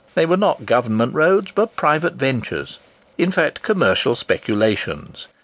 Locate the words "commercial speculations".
3.61-5.27